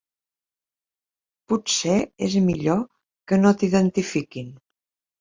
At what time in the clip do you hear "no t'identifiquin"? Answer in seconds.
3.45-4.55